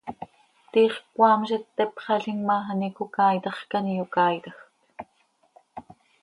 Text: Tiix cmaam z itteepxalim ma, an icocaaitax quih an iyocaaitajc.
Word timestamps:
Tiix 0.75 0.93
cmaam 1.15 1.43
z 1.49 1.51
itteepxalim 1.57 2.39
ma, 2.47 2.57
an 2.71 2.81
icocaaitax 2.89 3.57
quih 3.69 3.79
an 3.79 3.85
iyocaaitajc. 3.93 4.59